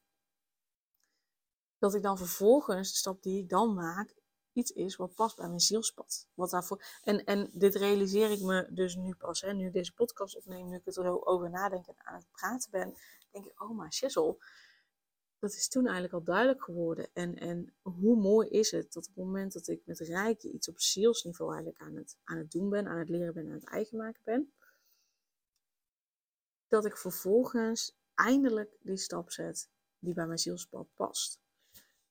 Dat 1.77 1.95
ik 1.95 2.01
dan 2.01 2.17
vervolgens, 2.17 2.91
de 2.91 2.97
stap 2.97 3.23
die 3.23 3.39
ik 3.39 3.49
dan 3.49 3.73
maak, 3.73 4.15
iets 4.53 4.71
is 4.71 4.95
wat 4.95 5.15
past 5.15 5.37
bij 5.37 5.47
mijn 5.47 5.59
zielspad. 5.59 6.27
Wat 6.33 6.49
daarvoor... 6.49 6.83
en, 7.03 7.23
en 7.23 7.49
dit 7.53 7.75
realiseer 7.75 8.31
ik 8.31 8.41
me 8.41 8.67
dus 8.69 8.95
nu 8.95 9.15
pas. 9.15 9.41
Hè, 9.41 9.53
nu 9.53 9.65
ik 9.67 9.73
deze 9.73 9.93
podcast 9.93 10.35
opneem, 10.35 10.69
nu 10.69 10.75
ik 10.75 10.85
het 10.85 10.97
erover 10.97 11.49
nadenk 11.49 11.87
en 11.87 11.95
aan 11.97 12.15
het 12.15 12.31
praten 12.31 12.71
ben, 12.71 12.93
denk 13.31 13.45
ik, 13.45 13.61
oh 13.61 13.77
maar 13.77 13.93
Shizzle, 13.93 14.37
dat 15.39 15.53
is 15.53 15.67
toen 15.67 15.83
eigenlijk 15.83 16.13
al 16.13 16.23
duidelijk 16.23 16.63
geworden. 16.63 17.09
En, 17.13 17.35
en 17.35 17.73
hoe 17.81 18.15
mooi 18.15 18.47
is 18.49 18.71
het 18.71 18.93
dat 18.93 19.07
op 19.07 19.15
het 19.15 19.25
moment 19.25 19.53
dat 19.53 19.67
ik 19.67 19.81
met 19.85 19.99
Rijkje 19.99 20.51
iets 20.51 20.69
op 20.69 20.79
zielsniveau 20.79 21.53
eigenlijk 21.53 21.83
aan 21.83 21.95
het, 21.95 22.17
aan 22.23 22.37
het 22.37 22.51
doen 22.51 22.69
ben, 22.69 22.87
aan 22.87 22.99
het 22.99 23.09
leren 23.09 23.33
ben, 23.33 23.47
aan 23.47 23.53
het 23.53 23.69
eigen 23.69 23.97
maken 23.97 24.21
ben, 24.23 24.53
dat 26.67 26.85
ik 26.85 26.97
vervolgens 26.97 27.95
eindelijk 28.15 28.77
die 28.81 28.97
stap 28.97 29.31
zet 29.31 29.69
die 29.99 30.13
bij 30.13 30.25
mijn 30.25 30.39
zielspad 30.39 30.87
past. 30.93 31.39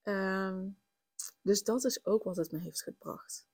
Ehm, 0.02 0.68
dus 1.42 1.62
dat 1.62 1.84
is 1.84 2.04
ook 2.04 2.24
wat 2.24 2.36
het 2.36 2.52
me 2.52 2.58
heeft 2.58 2.82
gebracht. 2.82 3.46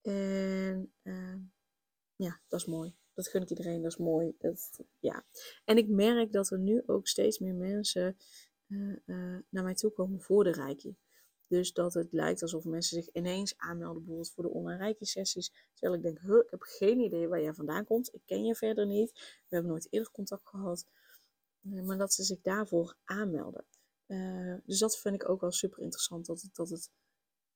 En 0.00 0.92
ehm, 1.02 1.38
ja, 2.16 2.40
dat 2.48 2.60
is 2.60 2.66
mooi. 2.66 2.94
Dat 3.14 3.28
gun 3.28 3.42
ik 3.42 3.48
iedereen, 3.48 3.82
dat 3.82 3.90
is 3.90 3.98
mooi. 3.98 4.34
Dat, 4.38 4.80
ja. 4.98 5.24
En 5.64 5.76
ik 5.76 5.88
merk 5.88 6.32
dat 6.32 6.50
er 6.50 6.58
nu 6.58 6.82
ook 6.86 7.06
steeds 7.06 7.38
meer 7.38 7.54
mensen 7.54 8.16
uh, 8.66 8.96
naar 9.48 9.64
mij 9.64 9.74
toe 9.74 9.90
komen 9.90 10.20
voor 10.20 10.44
de 10.44 10.52
Reiki. 10.52 10.96
Dus 11.46 11.72
dat 11.72 11.94
het 11.94 12.12
lijkt 12.12 12.42
alsof 12.42 12.64
mensen 12.64 13.02
zich 13.02 13.14
ineens 13.14 13.56
aanmelden, 13.56 13.98
bijvoorbeeld 13.98 14.30
voor 14.30 14.44
de 14.44 14.50
online 14.50 14.82
Reiki-sessies. 14.82 15.52
Terwijl 15.74 15.98
ik 15.98 16.02
denk, 16.02 16.18
huh, 16.18 16.38
ik 16.38 16.50
heb 16.50 16.62
geen 16.62 17.00
idee 17.00 17.28
waar 17.28 17.42
jij 17.42 17.54
vandaan 17.54 17.84
komt. 17.84 18.14
Ik 18.14 18.22
ken 18.24 18.44
je 18.44 18.54
verder 18.54 18.86
niet. 18.86 19.12
We 19.12 19.54
hebben 19.54 19.70
nooit 19.70 19.86
eerder 19.90 20.12
contact 20.12 20.48
gehad. 20.48 20.86
Uh, 21.62 21.82
maar 21.82 21.98
dat 21.98 22.12
ze 22.12 22.22
zich 22.22 22.40
daarvoor 22.40 22.96
aanmelden. 23.04 23.64
dus 24.64 24.78
dat 24.78 24.98
vind 24.98 25.14
ik 25.14 25.28
ook 25.28 25.40
wel 25.40 25.52
super 25.52 25.82
interessant. 25.82 26.26
Dat 26.26 26.40
het, 26.40 26.54
dat 26.54 26.68
het 26.68 26.90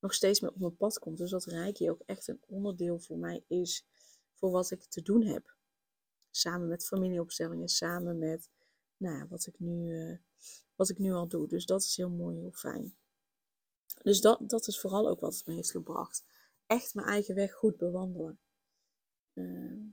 nog 0.04 0.14
steeds 0.14 0.40
meer 0.40 0.50
op 0.50 0.60
mijn 0.60 0.76
pad 0.76 0.98
komt. 0.98 1.18
Dus 1.18 1.30
dat 1.30 1.44
Reiki 1.44 1.90
ook 1.90 2.02
echt 2.06 2.28
een 2.28 2.40
onderdeel 2.46 2.98
voor 2.98 3.18
mij 3.18 3.44
is. 3.46 3.86
Voor 4.34 4.50
wat 4.50 4.70
ik 4.70 4.84
te 4.84 5.02
doen 5.02 5.22
heb. 5.22 5.54
Samen 6.30 6.68
met 6.68 6.86
familieopstellingen. 6.86 7.68
Samen 7.68 8.18
met 8.18 8.50
nou 8.96 9.16
ja, 9.16 9.26
wat 9.28 9.46
ik 9.46 9.58
nu 9.58 10.18
wat 10.76 10.88
ik 10.88 10.98
nu 10.98 11.12
al 11.12 11.28
doe. 11.28 11.48
Dus 11.48 11.66
dat 11.66 11.82
is 11.82 11.96
heel 11.96 12.10
mooi, 12.10 12.38
heel 12.38 12.52
fijn. 12.52 12.96
Dus 14.02 14.20
dat, 14.20 14.38
dat 14.48 14.66
is 14.66 14.80
vooral 14.80 15.08
ook 15.08 15.20
wat 15.20 15.34
het 15.34 15.46
me 15.46 15.54
heeft 15.54 15.70
gebracht. 15.70 16.24
Echt 16.66 16.94
mijn 16.94 17.06
eigen 17.06 17.34
weg 17.34 17.52
goed 17.52 17.76
bewandelen. 17.76 18.38
Uh, 19.34 19.92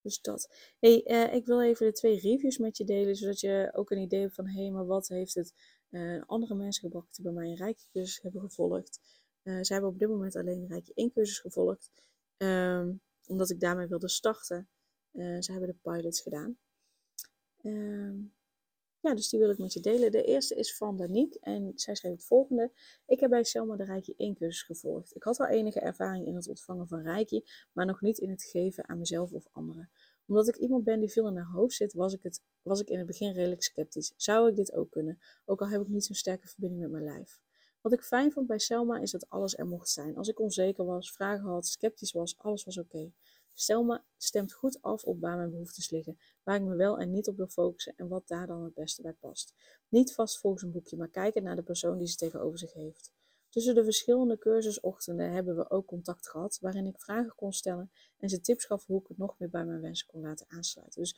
dus 0.00 0.20
dat. 0.20 0.50
hey, 0.78 1.04
uh, 1.06 1.34
ik 1.34 1.46
wil 1.46 1.62
even 1.62 1.86
de 1.86 1.92
twee 1.92 2.20
reviews 2.20 2.58
met 2.58 2.76
je 2.76 2.84
delen, 2.84 3.16
zodat 3.16 3.40
je 3.40 3.70
ook 3.74 3.90
een 3.90 3.98
idee 3.98 4.20
hebt 4.20 4.34
van, 4.34 4.46
hé, 4.46 4.62
hey, 4.62 4.70
maar 4.70 4.86
wat 4.86 5.08
heeft 5.08 5.34
het 5.34 5.54
uh, 5.90 6.22
andere 6.26 6.54
mensen 6.54 6.82
gebracht 6.82 7.14
die 7.14 7.24
bij 7.24 7.32
mij 7.32 7.50
een 7.50 7.56
Rijkje 7.56 7.86
cursus 7.92 8.22
hebben 8.22 8.40
gevolgd. 8.40 9.00
Uh, 9.42 9.58
zij 9.62 9.76
hebben 9.76 9.90
op 9.90 9.98
dit 9.98 10.08
moment 10.08 10.36
alleen 10.36 10.60
een 10.60 10.68
Rijkje 10.68 10.94
1 10.94 11.12
cursus 11.12 11.38
gevolgd, 11.38 11.90
um, 12.36 13.00
omdat 13.26 13.50
ik 13.50 13.60
daarmee 13.60 13.86
wilde 13.86 14.08
starten. 14.08 14.68
ze 15.12 15.48
hebben 15.50 15.68
de 15.68 15.76
pilots 15.82 16.20
gedaan. 16.20 16.58
Um, 17.62 18.34
ja, 19.06 19.14
dus 19.14 19.28
die 19.28 19.40
wil 19.40 19.50
ik 19.50 19.58
met 19.58 19.72
je 19.72 19.80
delen. 19.80 20.10
De 20.10 20.24
eerste 20.24 20.54
is 20.54 20.76
van 20.76 20.96
Danique 20.96 21.38
en 21.40 21.72
zij 21.74 21.94
schreef 21.94 22.12
het 22.12 22.24
volgende. 22.24 22.72
Ik 23.06 23.20
heb 23.20 23.30
bij 23.30 23.44
Selma 23.44 23.76
de 23.76 23.84
Reiki 23.84 24.14
1 24.16 24.34
cursus 24.34 24.62
gevolgd. 24.62 25.16
Ik 25.16 25.22
had 25.22 25.36
wel 25.36 25.46
enige 25.46 25.80
ervaring 25.80 26.26
in 26.26 26.34
het 26.34 26.48
ontvangen 26.48 26.88
van 26.88 27.02
Reiki, 27.02 27.44
maar 27.72 27.86
nog 27.86 28.00
niet 28.00 28.18
in 28.18 28.30
het 28.30 28.42
geven 28.42 28.88
aan 28.88 28.98
mezelf 28.98 29.32
of 29.32 29.48
anderen. 29.52 29.90
Omdat 30.26 30.48
ik 30.48 30.56
iemand 30.56 30.84
ben 30.84 31.00
die 31.00 31.12
veel 31.12 31.28
in 31.28 31.36
haar 31.36 31.52
hoofd 31.52 31.74
zit, 31.74 31.92
was 31.92 32.12
ik, 32.12 32.22
het, 32.22 32.40
was 32.62 32.80
ik 32.80 32.88
in 32.88 32.98
het 32.98 33.06
begin 33.06 33.32
redelijk 33.32 33.62
sceptisch. 33.62 34.12
Zou 34.16 34.48
ik 34.48 34.56
dit 34.56 34.72
ook 34.72 34.90
kunnen? 34.90 35.18
Ook 35.44 35.60
al 35.60 35.68
heb 35.68 35.80
ik 35.80 35.88
niet 35.88 36.04
zo'n 36.04 36.16
sterke 36.16 36.48
verbinding 36.48 36.82
met 36.82 36.90
mijn 36.90 37.04
lijf. 37.04 37.40
Wat 37.80 37.92
ik 37.92 38.02
fijn 38.02 38.32
vond 38.32 38.46
bij 38.46 38.58
Selma 38.58 38.98
is 38.98 39.10
dat 39.10 39.28
alles 39.28 39.56
er 39.56 39.66
mocht 39.66 39.88
zijn. 39.88 40.16
Als 40.16 40.28
ik 40.28 40.40
onzeker 40.40 40.84
was, 40.84 41.12
vragen 41.12 41.44
had, 41.44 41.66
sceptisch 41.66 42.12
was, 42.12 42.38
alles 42.38 42.64
was 42.64 42.78
oké. 42.78 43.12
Selma 43.54 44.04
stemt 44.16 44.52
goed 44.52 44.82
af 44.82 45.04
op 45.04 45.20
waar 45.20 45.36
mijn 45.36 45.50
behoeftes 45.50 45.90
liggen, 45.90 46.18
waar 46.42 46.56
ik 46.56 46.62
me 46.62 46.76
wel 46.76 46.98
en 46.98 47.10
niet 47.10 47.28
op 47.28 47.36
wil 47.36 47.48
focussen 47.48 47.92
en 47.96 48.08
wat 48.08 48.28
daar 48.28 48.46
dan 48.46 48.64
het 48.64 48.74
beste 48.74 49.02
bij 49.02 49.12
past. 49.12 49.54
Niet 49.88 50.14
vast 50.14 50.38
volgens 50.38 50.62
een 50.62 50.70
boekje, 50.70 50.96
maar 50.96 51.08
kijken 51.08 51.42
naar 51.42 51.56
de 51.56 51.62
persoon 51.62 51.98
die 51.98 52.08
ze 52.08 52.16
tegenover 52.16 52.58
zich 52.58 52.72
heeft. 52.72 53.12
Tussen 53.48 53.74
de 53.74 53.84
verschillende 53.84 54.38
cursusochtenden 54.38 55.32
hebben 55.32 55.56
we 55.56 55.70
ook 55.70 55.86
contact 55.86 56.28
gehad, 56.28 56.58
waarin 56.60 56.86
ik 56.86 57.00
vragen 57.00 57.34
kon 57.34 57.52
stellen 57.52 57.90
en 58.18 58.28
ze 58.28 58.40
tips 58.40 58.64
gaf 58.64 58.86
hoe 58.86 59.00
ik 59.00 59.08
het 59.08 59.18
nog 59.18 59.38
meer 59.38 59.50
bij 59.50 59.64
mijn 59.64 59.80
wensen 59.80 60.06
kon 60.06 60.20
laten 60.20 60.46
aansluiten. 60.48 61.00
Dus 61.00 61.16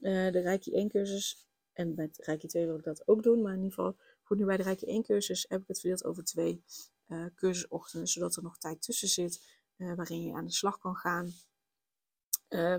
uh, 0.00 0.32
de 0.32 0.40
Reiki 0.40 0.72
1 0.74 0.88
cursus, 0.88 1.46
en 1.72 1.94
met 1.94 2.18
Reiki 2.18 2.46
2 2.46 2.66
wil 2.66 2.76
ik 2.76 2.84
dat 2.84 3.08
ook 3.08 3.22
doen, 3.22 3.42
maar 3.42 3.52
in 3.52 3.62
ieder 3.62 3.74
geval 3.74 3.96
voor 4.22 4.36
nu 4.36 4.44
bij 4.44 4.56
de 4.56 4.62
Reiki 4.62 4.86
1 4.86 5.02
cursus 5.02 5.44
heb 5.48 5.60
ik 5.60 5.68
het 5.68 5.80
verdeeld 5.80 6.04
over 6.04 6.24
twee 6.24 6.64
uh, 7.08 7.26
cursusochtenden, 7.34 8.08
zodat 8.08 8.36
er 8.36 8.42
nog 8.42 8.58
tijd 8.58 8.82
tussen 8.82 9.08
zit 9.08 9.60
uh, 9.76 9.94
waarin 9.94 10.22
je 10.22 10.34
aan 10.34 10.46
de 10.46 10.52
slag 10.52 10.78
kan 10.78 10.96
gaan 10.96 11.32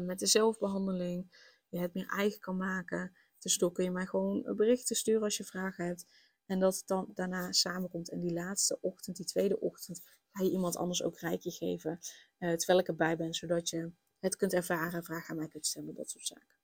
met 0.06 0.20
de 0.20 0.26
zelfbehandeling. 0.26 1.32
Je 1.70 1.80
het 1.80 1.94
meer 1.94 2.08
eigen 2.08 2.40
kan 2.40 2.58
maken. 2.58 3.16
Tussendoor 3.38 3.72
kun 3.72 3.84
je 3.84 3.92
mij 3.92 4.06
gewoon 4.06 4.56
berichten 4.56 4.96
sturen 4.96 5.24
als 5.24 5.38
je 5.38 5.44
vragen 5.44 5.86
hebt. 5.86 6.06
En 6.46 6.60
dat 6.60 6.76
het 6.76 6.88
dan 6.88 7.12
daarna 7.14 7.52
samenkomt. 7.52 8.10
En 8.10 8.20
die 8.20 8.34
laatste 8.34 8.78
ochtend, 8.82 9.16
die 9.16 9.26
tweede 9.26 9.60
ochtend, 9.60 10.02
ga 10.32 10.44
je 10.44 10.52
iemand 10.52 10.78
anders 10.78 11.04
ook 11.04 11.20
rijkje 11.20 11.52
geven. 11.52 12.00
Uh, 12.40 12.54
terwijl 12.54 12.80
ik 12.80 12.88
erbij 12.88 13.18
ben, 13.18 13.34
zodat 13.34 13.70
je 13.70 13.92
het 14.20 14.36
kunt 14.36 14.54
ervaren, 14.54 15.04
vragen 15.04 15.30
aan 15.30 15.38
mij 15.38 15.48
kunt 15.48 15.66
stellen, 15.66 15.96
dat 15.96 16.10
soort 16.10 16.28
zaken. 16.28 16.62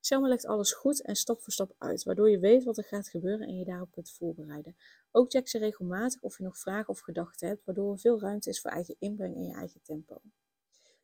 Selma 0.00 0.28
legt 0.28 0.46
alles 0.46 0.72
goed 0.72 1.02
en 1.02 1.16
stap 1.16 1.40
voor 1.40 1.52
stap 1.52 1.74
uit, 1.78 2.02
waardoor 2.02 2.30
je 2.30 2.38
weet 2.38 2.64
wat 2.64 2.78
er 2.78 2.84
gaat 2.84 3.08
gebeuren 3.08 3.46
en 3.46 3.58
je 3.58 3.64
daarop 3.64 3.90
kunt 3.90 4.10
voorbereiden. 4.10 4.76
Ook 5.10 5.30
check 5.30 5.48
ze 5.48 5.58
regelmatig 5.58 6.20
of 6.22 6.38
je 6.38 6.44
nog 6.44 6.58
vragen 6.58 6.88
of 6.88 7.00
gedachten 7.00 7.48
hebt, 7.48 7.64
waardoor 7.64 7.92
er 7.92 7.98
veel 7.98 8.20
ruimte 8.20 8.48
is 8.48 8.60
voor 8.60 8.70
eigen 8.70 8.96
inbreng 8.98 9.34
en 9.34 9.44
je 9.44 9.54
eigen 9.54 9.80
tempo. 9.82 10.20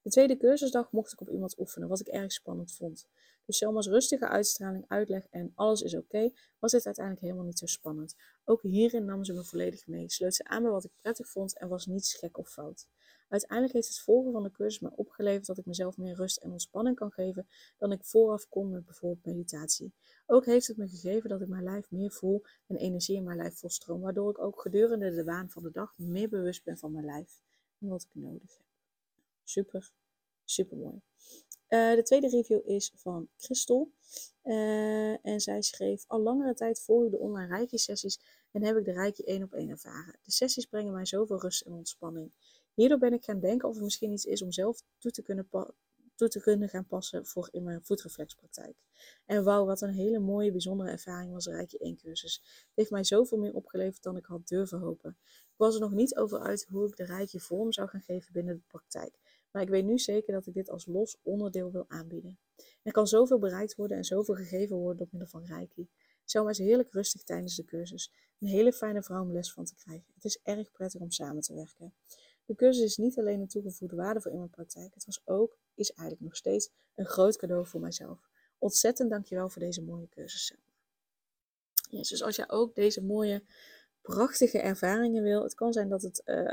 De 0.02 0.10
tweede 0.10 0.36
cursusdag 0.36 0.92
mocht 0.92 1.12
ik 1.12 1.20
op 1.20 1.28
iemand 1.28 1.58
oefenen, 1.58 1.88
wat 1.88 2.00
ik 2.00 2.06
erg 2.06 2.32
spannend 2.32 2.74
vond. 2.74 3.08
Dus 3.48 3.56
Selma's 3.56 3.86
rustige 3.86 4.28
uitstraling, 4.28 4.84
uitleg 4.88 5.26
en 5.30 5.52
alles 5.54 5.82
is 5.82 5.94
oké, 5.94 6.30
was 6.58 6.72
dit 6.72 6.86
uiteindelijk 6.86 7.24
helemaal 7.24 7.46
niet 7.46 7.58
zo 7.58 7.66
spannend. 7.66 8.16
Ook 8.44 8.62
hierin 8.62 9.04
nam 9.04 9.24
ze 9.24 9.32
me 9.32 9.44
volledig 9.44 9.86
mee, 9.86 10.10
sloot 10.10 10.34
ze 10.34 10.44
aan 10.44 10.62
bij 10.62 10.70
wat 10.70 10.84
ik 10.84 10.90
prettig 11.00 11.28
vond 11.28 11.58
en 11.58 11.68
was 11.68 11.86
niets 11.86 12.14
gek 12.14 12.38
of 12.38 12.48
fout. 12.48 12.88
Uiteindelijk 13.28 13.72
heeft 13.72 13.88
het 13.88 14.00
volgen 14.00 14.32
van 14.32 14.42
de 14.42 14.50
cursus 14.50 14.80
me 14.80 14.90
opgeleverd 14.96 15.46
dat 15.46 15.58
ik 15.58 15.66
mezelf 15.66 15.96
meer 15.96 16.14
rust 16.14 16.36
en 16.36 16.50
ontspanning 16.50 16.96
kan 16.96 17.10
geven 17.10 17.48
dan 17.78 17.92
ik 17.92 18.04
vooraf 18.04 18.48
kon 18.48 18.70
met 18.70 18.84
bijvoorbeeld 18.84 19.24
meditatie. 19.24 19.92
Ook 20.26 20.46
heeft 20.46 20.66
het 20.66 20.76
me 20.76 20.88
gegeven 20.88 21.28
dat 21.28 21.40
ik 21.40 21.48
mijn 21.48 21.64
lijf 21.64 21.90
meer 21.90 22.10
voel 22.10 22.42
en 22.66 22.76
energie 22.76 23.16
in 23.16 23.24
mijn 23.24 23.36
lijf 23.36 23.58
volstroom, 23.58 24.00
waardoor 24.00 24.30
ik 24.30 24.38
ook 24.38 24.60
gedurende 24.60 25.14
de 25.14 25.24
waan 25.24 25.50
van 25.50 25.62
de 25.62 25.70
dag 25.70 25.94
meer 25.96 26.28
bewust 26.28 26.64
ben 26.64 26.78
van 26.78 26.92
mijn 26.92 27.04
lijf 27.04 27.40
en 27.80 27.88
wat 27.88 28.02
ik 28.02 28.10
nodig 28.12 28.56
heb. 28.56 28.66
Super, 29.42 29.92
super 30.50 30.76
mooi. 30.76 31.00
Uh, 31.68 31.94
de 31.94 32.02
tweede 32.02 32.28
review 32.28 32.60
is 32.64 32.92
van 32.94 33.28
Christel. 33.36 33.92
Uh, 34.44 35.26
en 35.26 35.40
zij 35.40 35.62
schreef: 35.62 36.04
Al 36.06 36.20
langere 36.20 36.54
tijd 36.54 36.80
volg 36.80 37.04
ik 37.04 37.10
de 37.10 37.18
online 37.18 37.56
Reiki-sessies 37.56 38.20
en 38.52 38.64
heb 38.64 38.76
ik 38.76 38.84
de 38.84 38.92
Reiki 38.92 39.22
één 39.22 39.42
op 39.42 39.52
één 39.52 39.68
ervaren. 39.68 40.18
De 40.22 40.32
sessies 40.32 40.66
brengen 40.66 40.92
mij 40.92 41.06
zoveel 41.06 41.40
rust 41.40 41.60
en 41.60 41.72
ontspanning. 41.72 42.32
Hierdoor 42.74 42.98
ben 42.98 43.12
ik 43.12 43.24
gaan 43.24 43.40
denken 43.40 43.68
of 43.68 43.74
het 43.74 43.84
misschien 43.84 44.12
iets 44.12 44.24
is 44.24 44.42
om 44.42 44.52
zelf 44.52 44.82
toe 44.98 45.10
te 45.10 45.22
kunnen, 45.22 45.48
toe 46.14 46.28
te 46.28 46.40
kunnen 46.40 46.68
gaan 46.68 46.86
passen 46.86 47.26
voor 47.26 47.48
in 47.50 47.62
mijn 47.62 47.84
voetreflexpraktijk. 47.84 48.76
En 49.26 49.44
wauw, 49.44 49.64
wat 49.64 49.80
een 49.80 49.92
hele 49.92 50.18
mooie, 50.18 50.50
bijzondere 50.50 50.90
ervaring 50.90 51.32
was 51.32 51.44
de 51.44 51.50
Reiki 51.50 51.76
1 51.76 51.96
cursus. 51.96 52.34
Het 52.34 52.72
heeft 52.74 52.90
mij 52.90 53.04
zoveel 53.04 53.38
meer 53.38 53.54
opgeleverd 53.54 54.02
dan 54.02 54.16
ik 54.16 54.24
had 54.24 54.48
durven 54.48 54.78
hopen. 54.78 55.16
Ik 55.26 55.56
was 55.56 55.74
er 55.74 55.80
nog 55.80 55.92
niet 55.92 56.16
over 56.16 56.40
uit 56.40 56.66
hoe 56.70 56.86
ik 56.86 56.96
de 56.96 57.04
Reiki 57.04 57.40
vorm 57.40 57.72
zou 57.72 57.88
gaan 57.88 58.02
geven 58.02 58.32
binnen 58.32 58.54
de 58.54 58.62
praktijk. 58.66 59.18
Maar 59.50 59.62
ik 59.62 59.68
weet 59.68 59.84
nu 59.84 59.98
zeker 59.98 60.32
dat 60.32 60.46
ik 60.46 60.54
dit 60.54 60.70
als 60.70 60.86
los 60.86 61.16
onderdeel 61.22 61.70
wil 61.70 61.84
aanbieden. 61.88 62.38
Er 62.82 62.92
kan 62.92 63.06
zoveel 63.06 63.38
bereikt 63.38 63.74
worden 63.74 63.96
en 63.96 64.04
zoveel 64.04 64.34
gegeven 64.34 64.76
worden 64.76 64.96
door 64.96 65.08
middel 65.10 65.28
van 65.28 65.44
Reiki. 65.44 65.88
Selma 66.24 66.50
is 66.50 66.58
heerlijk 66.58 66.92
rustig 66.92 67.22
tijdens 67.22 67.56
de 67.56 67.64
cursus. 67.64 68.12
Een 68.38 68.48
hele 68.48 68.72
fijne 68.72 69.02
vrouw 69.02 69.22
om 69.22 69.32
les 69.32 69.52
van 69.52 69.64
te 69.64 69.74
krijgen. 69.74 70.06
Het 70.14 70.24
is 70.24 70.40
erg 70.42 70.72
prettig 70.72 71.00
om 71.00 71.10
samen 71.10 71.42
te 71.42 71.54
werken. 71.54 71.94
De 72.44 72.54
cursus 72.54 72.84
is 72.84 72.96
niet 72.96 73.18
alleen 73.18 73.40
een 73.40 73.48
toegevoegde 73.48 73.96
waarde 73.96 74.20
voor 74.20 74.30
in 74.30 74.38
mijn 74.38 74.50
praktijk. 74.50 74.94
Het 74.94 75.04
was 75.04 75.20
ook, 75.24 75.58
is 75.74 75.90
eigenlijk 75.90 76.20
nog 76.20 76.36
steeds, 76.36 76.70
een 76.94 77.06
groot 77.06 77.36
cadeau 77.36 77.66
voor 77.66 77.80
mijzelf. 77.80 78.28
Ontzettend 78.58 79.10
dankjewel 79.10 79.48
voor 79.48 79.62
deze 79.62 79.82
mooie 79.82 80.08
cursus, 80.08 80.46
Selma. 80.46 80.62
Dus 81.90 82.22
als 82.22 82.36
jij 82.36 82.50
ook 82.50 82.74
deze 82.74 83.02
mooie 83.02 83.42
prachtige 84.14 84.58
ervaringen 84.58 85.22
wil. 85.22 85.42
Het 85.42 85.54
kan 85.54 85.72
zijn 85.72 85.88
dat 85.88 86.02
het 86.02 86.22
uh, 86.24 86.50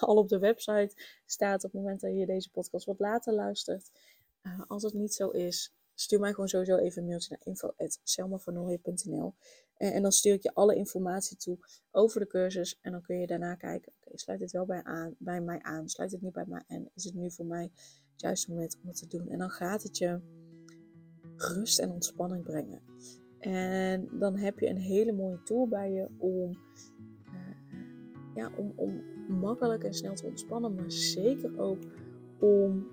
al 0.08 0.16
op 0.16 0.28
de 0.28 0.38
website 0.38 0.92
staat 1.26 1.64
op 1.64 1.72
het 1.72 1.80
moment 1.80 2.00
dat 2.00 2.16
je 2.16 2.26
deze 2.26 2.50
podcast 2.50 2.84
wat 2.84 2.98
later 2.98 3.32
luistert. 3.32 3.90
Uh, 4.42 4.60
als 4.66 4.82
het 4.82 4.94
niet 4.94 5.14
zo 5.14 5.28
is, 5.28 5.74
stuur 5.94 6.20
mij 6.20 6.30
gewoon 6.30 6.48
sowieso 6.48 6.76
even 6.76 7.02
een 7.02 7.08
mailtje 7.08 7.28
naar 7.30 7.46
info.selmavernooien.nl 7.46 9.34
en, 9.76 9.92
en 9.92 10.02
dan 10.02 10.12
stuur 10.12 10.34
ik 10.34 10.42
je 10.42 10.54
alle 10.54 10.74
informatie 10.74 11.36
toe 11.36 11.58
over 11.90 12.20
de 12.20 12.26
cursus. 12.26 12.78
En 12.80 12.92
dan 12.92 13.02
kun 13.02 13.20
je 13.20 13.26
daarna 13.26 13.54
kijken, 13.54 13.92
oké, 13.96 14.18
sluit 14.18 14.38
dit 14.38 14.52
wel 14.52 14.66
bij, 14.66 14.82
aan, 14.82 15.14
bij 15.18 15.40
mij 15.40 15.62
aan? 15.62 15.88
Sluit 15.88 16.12
het 16.12 16.22
niet 16.22 16.32
bij 16.32 16.46
mij 16.46 16.62
aan? 16.66 16.88
Is 16.94 17.04
het 17.04 17.14
nu 17.14 17.30
voor 17.30 17.46
mij 17.46 17.70
het 18.12 18.20
juiste 18.20 18.50
moment 18.50 18.76
om 18.82 18.88
het 18.88 18.98
te 18.98 19.06
doen? 19.06 19.28
En 19.28 19.38
dan 19.38 19.50
gaat 19.50 19.82
het 19.82 19.98
je 19.98 20.20
rust 21.36 21.78
en 21.78 21.90
ontspanning 21.90 22.44
brengen. 22.44 22.82
En 23.46 24.08
dan 24.12 24.36
heb 24.36 24.58
je 24.58 24.68
een 24.68 24.76
hele 24.76 25.12
mooie 25.12 25.42
tool 25.42 25.68
bij 25.68 25.92
je 25.92 26.08
om, 26.18 26.50
uh, 27.26 27.74
ja, 28.34 28.50
om, 28.56 28.72
om 28.76 29.02
makkelijk 29.28 29.84
en 29.84 29.94
snel 29.94 30.14
te 30.14 30.26
ontspannen, 30.26 30.74
maar 30.74 30.90
zeker 30.90 31.58
ook 31.58 31.78
om 32.38 32.86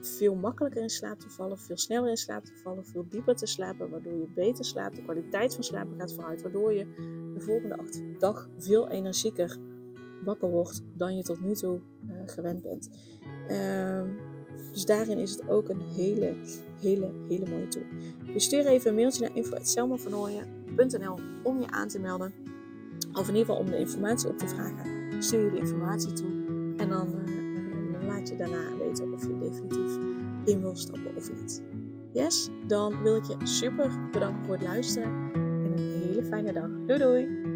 veel 0.00 0.34
makkelijker 0.34 0.82
in 0.82 0.88
slaap 0.88 1.18
te 1.18 1.30
vallen, 1.30 1.58
veel 1.58 1.76
sneller 1.76 2.10
in 2.10 2.16
slaap 2.16 2.44
te 2.44 2.56
vallen, 2.62 2.86
veel 2.86 3.06
dieper 3.08 3.36
te 3.36 3.46
slapen, 3.46 3.90
waardoor 3.90 4.12
je 4.12 4.32
beter 4.34 4.64
slaapt, 4.64 4.96
de 4.96 5.02
kwaliteit 5.02 5.54
van 5.54 5.64
slapen 5.64 5.98
gaat 5.98 6.14
vooruit, 6.14 6.42
waardoor 6.42 6.72
je 6.72 6.84
de 7.34 7.40
volgende 7.40 8.16
dag 8.18 8.48
veel 8.58 8.88
energieker 8.88 9.58
wakker 10.24 10.50
wordt 10.50 10.82
dan 10.94 11.16
je 11.16 11.22
tot 11.22 11.40
nu 11.40 11.54
toe 11.54 11.80
uh, 12.10 12.16
gewend 12.26 12.62
bent. 12.62 12.90
Uh, 13.48 14.02
dus 14.72 14.86
daarin 14.86 15.18
is 15.18 15.30
het 15.30 15.48
ook 15.48 15.68
een 15.68 15.80
hele, 15.80 16.34
hele, 16.80 17.10
hele 17.28 17.48
mooie 17.50 17.68
tool. 17.68 17.82
Dus 18.32 18.44
stuur 18.44 18.66
even 18.66 18.88
een 18.90 18.96
mailtje 18.96 19.20
naar 19.20 19.36
info.selmavernooien.nl 19.36 21.18
om 21.42 21.60
je 21.60 21.70
aan 21.70 21.88
te 21.88 21.98
melden. 21.98 22.32
Of 23.12 23.28
in 23.28 23.34
ieder 23.34 23.46
geval 23.46 23.56
om 23.56 23.70
de 23.70 23.78
informatie 23.78 24.28
op 24.28 24.38
te 24.38 24.48
vragen. 24.48 25.22
Stuur 25.22 25.44
je 25.44 25.50
de 25.50 25.58
informatie 25.58 26.12
toe. 26.12 26.30
En 26.76 26.88
dan, 26.88 27.14
uh, 27.28 28.06
laat 28.06 28.28
je 28.28 28.36
daarna 28.36 28.76
weten 28.78 29.12
of 29.12 29.22
je 29.26 29.38
definitief 29.38 29.98
in 30.44 30.60
wil 30.60 30.76
stappen 30.76 31.16
of 31.16 31.32
niet. 31.32 31.62
Yes, 32.12 32.48
dan 32.66 33.02
wil 33.02 33.16
ik 33.16 33.24
je 33.24 33.36
super 33.42 34.08
bedanken 34.12 34.44
voor 34.44 34.54
het 34.54 34.62
luisteren. 34.62 35.12
En 35.34 35.72
een 35.76 36.02
hele 36.02 36.24
fijne 36.24 36.52
dag. 36.52 36.68
Doei 36.86 36.98
doei! 36.98 37.55